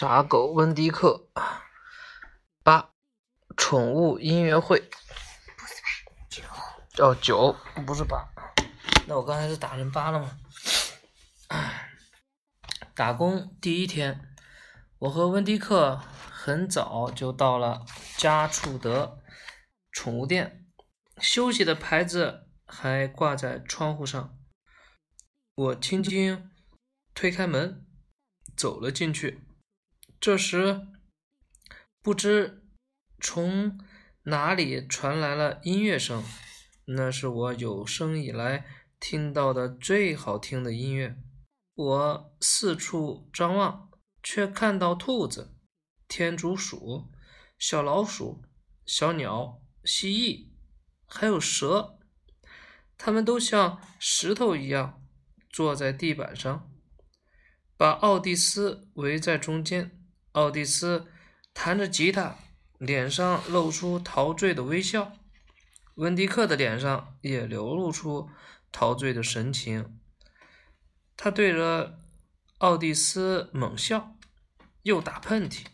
[0.00, 1.28] 傻狗温迪克
[2.62, 2.92] 八
[3.54, 6.48] 宠物音乐会不是吧？
[6.94, 8.26] 九哦九不是八，
[9.06, 10.38] 那我刚才是打成八了吗？
[12.94, 14.34] 打工第一天，
[15.00, 17.84] 我和温迪克很早就到了
[18.16, 19.18] 家畜德
[19.92, 20.66] 宠物店，
[21.18, 24.34] 休息的牌子还挂在窗户上。
[25.54, 26.50] 我轻轻
[27.12, 27.84] 推开门，
[28.56, 29.44] 走了进去。
[30.20, 30.86] 这时，
[32.02, 32.62] 不知
[33.18, 33.80] 从
[34.24, 36.22] 哪里传来了音乐声，
[36.84, 38.66] 那是我有生以来
[39.00, 41.16] 听到的最好听的音乐。
[41.74, 43.90] 我四处张望，
[44.22, 45.56] 却看到兔子、
[46.06, 47.10] 天竺鼠、
[47.58, 48.42] 小老鼠、
[48.84, 50.50] 小鸟、蜥蜴，
[51.06, 51.98] 还有蛇，
[52.98, 55.02] 它们都像石头一样
[55.48, 56.70] 坐在地板上，
[57.78, 59.96] 把奥蒂斯围在中间。
[60.32, 61.08] 奥蒂斯
[61.52, 62.36] 弹着吉他，
[62.78, 65.12] 脸上露出陶醉的微笑。
[65.96, 68.30] 温迪克的脸上也流露出
[68.70, 69.98] 陶醉的神情。
[71.16, 71.98] 他对着
[72.58, 74.14] 奥蒂斯猛笑，
[74.82, 75.64] 又打喷嚏，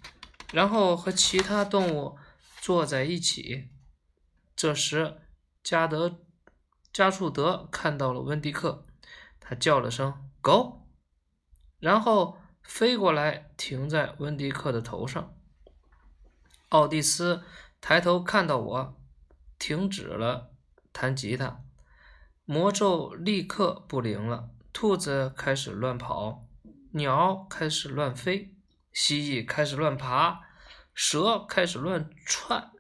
[0.53, 2.19] 然后和其他动物
[2.63, 3.69] 坐在一起。
[4.57, 5.19] 这时，
[5.63, 6.21] 加德
[6.91, 8.87] 加处德看到了温迪克，
[9.39, 10.89] 他叫了声“狗”，
[11.79, 12.39] 然后。
[12.67, 15.35] 飞过来，停在温迪克的头上。
[16.71, 17.43] 奥蒂斯
[17.81, 19.01] 抬头看到我，
[19.59, 20.51] 停止了
[20.93, 21.63] 弹吉他，
[22.45, 24.51] 魔咒立刻不灵了。
[24.73, 26.45] 兔子开始乱跑，
[26.91, 28.55] 鸟开始乱飞，
[28.93, 30.43] 蜥蜴开始乱爬，
[30.93, 32.73] 蛇开始乱窜。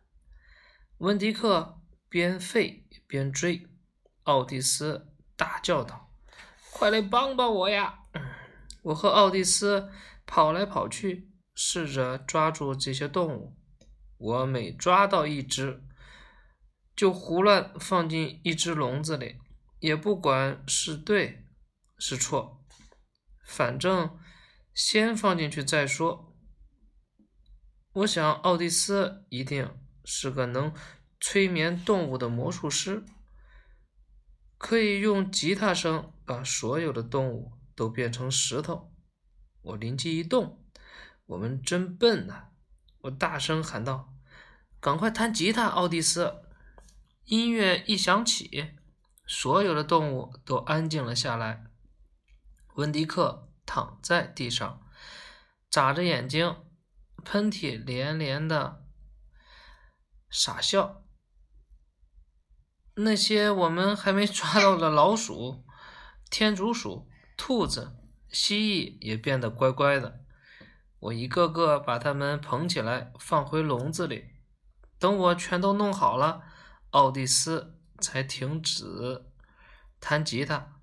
[0.98, 3.66] 温迪克边吠边追，
[4.24, 6.10] 奥蒂斯大叫道
[6.70, 8.00] ：“快来帮帮我呀！”
[8.86, 9.90] 我和奥蒂斯
[10.26, 13.56] 跑来跑去，试着抓住这些动物。
[14.16, 15.82] 我每抓到一只，
[16.94, 19.38] 就胡乱放进一只笼子里，
[19.80, 21.46] 也不管是对
[21.98, 22.64] 是错，
[23.44, 24.18] 反正
[24.72, 26.36] 先放进去再说。
[27.92, 30.72] 我想奥蒂斯一定是个能
[31.18, 33.04] 催眠动物的魔术师，
[34.56, 37.52] 可以用吉他声把所有的动物。
[37.76, 38.92] 都变成石头，
[39.60, 40.64] 我灵机一动，
[41.26, 42.48] 我们真笨呐！
[43.02, 44.14] 我大声喊道
[44.80, 46.42] ：“赶快弹吉他，奥蒂斯！”
[47.26, 48.74] 音乐一响起，
[49.26, 51.66] 所有的动物都安静了下来。
[52.76, 54.80] 温迪克躺在地上，
[55.68, 56.56] 眨着眼睛，
[57.24, 58.86] 喷嚏连连的
[60.30, 61.04] 傻笑。
[62.94, 65.66] 那些我们还没抓到的老鼠、
[66.30, 67.10] 天竺鼠。
[67.36, 67.96] 兔子、
[68.28, 70.24] 蜥蜴也变得乖乖的。
[70.98, 74.30] 我一个个把它们捧起来，放回笼子里。
[74.98, 76.42] 等我全都弄好了，
[76.90, 79.26] 奥蒂斯才停止
[80.00, 80.80] 弹吉他。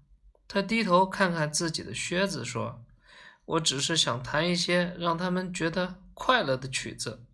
[0.47, 2.85] 他低头看看自己的靴子，说
[3.45, 7.25] ：“我只是想弹一些让他们觉得快乐的曲子。”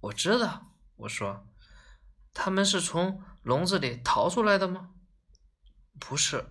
[0.00, 1.48] 我知道，我说
[2.34, 4.90] ：“他们是从笼子里逃出来的吗？”
[5.98, 6.44] 不是，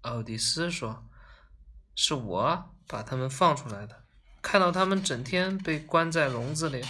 [0.00, 1.07] 奥蒂斯说。
[2.00, 4.04] 是我把他们放出来的。
[4.40, 6.80] 看到他们整天被关在笼子里，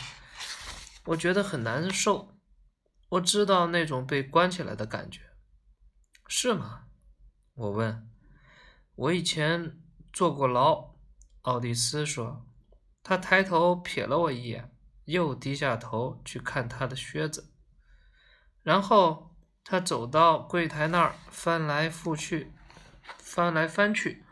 [1.07, 2.37] 我觉得很难受。
[3.09, 5.23] 我知道那种被关起来的感觉，
[6.27, 6.85] 是吗？
[7.55, 8.07] 我问。
[8.97, 9.81] 我以前
[10.13, 10.95] 坐过牢。
[11.43, 12.45] 奥蒂斯说。
[13.03, 14.71] 他抬头瞥了我一眼，
[15.07, 17.55] 又低下头去看他的靴子。
[18.63, 22.53] 然后他走到柜台那儿，翻来覆去，
[23.17, 24.27] 翻来翻去。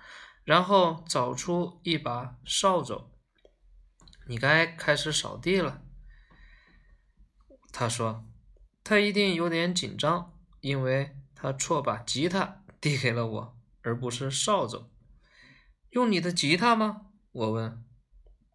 [0.46, 3.10] 然后找出一把扫帚，
[4.28, 5.82] 你该开始扫地了。
[7.72, 8.24] 他说
[8.84, 14.88] ：“他一定有点紧张，因为他错把吉他递给了我，而不是扫帚。
[15.90, 17.84] 用你的吉他吗？”我问。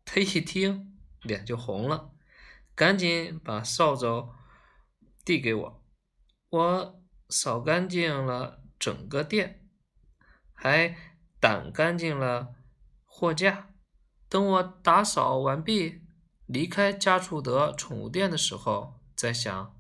[0.06, 2.14] 他一听，脸就红了，
[2.74, 4.30] 赶紧把扫帚
[5.26, 5.84] 递给我。
[6.52, 9.68] 我扫干净了整个店，
[10.54, 11.11] 还。
[11.42, 12.56] 掸干净了
[13.04, 13.68] 货架。
[14.30, 16.04] 等我打扫完毕，
[16.46, 19.76] 离开加处德宠物店的时候，在想，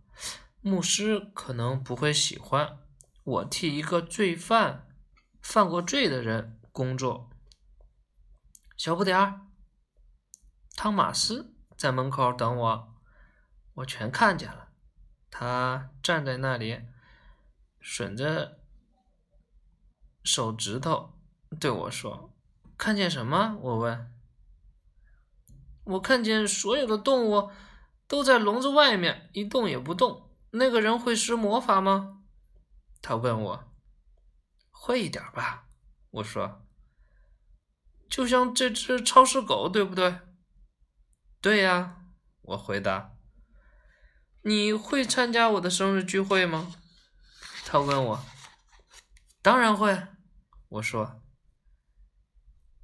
[0.59, 2.79] 牧师可能不会喜欢
[3.23, 4.89] 我替一个罪犯、
[5.41, 7.29] 犯过罪的人工作。
[8.75, 9.47] 小不点儿，
[10.75, 12.95] 汤马斯在门口等我，
[13.75, 14.69] 我全看见了。
[15.29, 16.81] 他站在那里，
[17.81, 18.59] 吮着
[20.23, 21.20] 手指头。
[21.59, 22.33] 对我说
[22.77, 24.11] ：“看见什么？”我问。
[25.83, 27.51] 我看见所有的动物
[28.07, 30.29] 都在笼子外面一动也不动。
[30.51, 32.23] 那个人会施魔法吗？
[33.01, 33.63] 他问我。
[34.69, 35.67] 会一点吧，
[36.09, 36.65] 我说。
[38.09, 40.19] 就像这只超市狗，对不对？
[41.39, 41.97] 对呀，
[42.41, 43.11] 我回答。
[44.43, 46.75] 你会参加我的生日聚会吗？
[47.65, 48.25] 他问我。
[49.41, 50.07] 当然会，
[50.69, 51.21] 我说。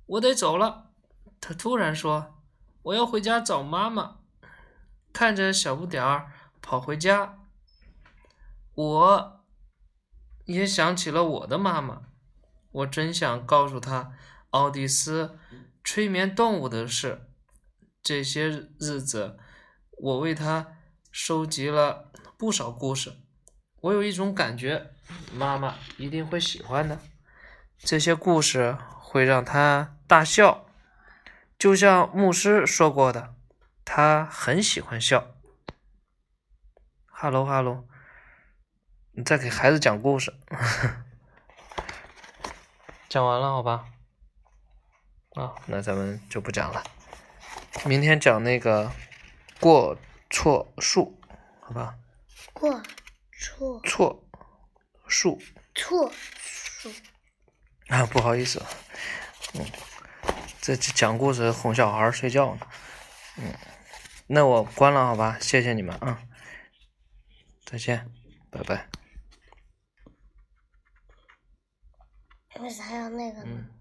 [0.08, 0.92] 我得走了，
[1.40, 2.34] 他突然说。
[2.84, 4.20] 我要回家找妈妈。
[5.12, 6.32] 看着小不点儿
[6.62, 7.40] 跑回家，
[8.76, 9.46] 我
[10.46, 12.04] 也想起了我的妈妈。
[12.72, 14.14] 我真想告诉她
[14.52, 15.38] 奥蒂斯
[15.84, 17.30] 催眠动物的事。
[18.02, 18.48] 这些
[18.80, 19.38] 日子，
[19.98, 20.78] 我为他
[21.12, 23.14] 收集了不少故事。
[23.82, 24.94] 我有一种感觉，
[25.34, 27.00] 妈妈一定会喜欢的。
[27.80, 30.66] 这些故事会让他大笑，
[31.58, 33.36] 就像牧师说过的，
[33.86, 35.28] 他很喜欢笑。
[37.06, 37.88] 哈喽哈喽，
[39.12, 40.36] 你在给孩子讲故事。
[43.10, 43.86] 讲完了，好吧？
[45.36, 46.84] 啊，那咱们就不讲了。
[47.86, 48.92] 明天讲那个
[49.60, 49.98] 过
[50.30, 51.18] 错数，
[51.62, 51.96] 好吧？
[52.54, 52.84] 过
[53.40, 54.24] 错错
[55.08, 55.40] 数
[55.74, 56.92] 错数
[57.90, 58.62] 啊，不好意思，
[59.54, 59.66] 嗯，
[60.62, 62.68] 这讲故事哄小孩睡觉呢，
[63.38, 63.54] 嗯，
[64.28, 65.38] 那我关了，好吧？
[65.40, 66.22] 谢谢你们啊，
[67.66, 68.06] 再见，
[68.52, 68.88] 拜拜。
[72.60, 73.46] 为啥要那个呢？
[73.46, 73.77] 嗯。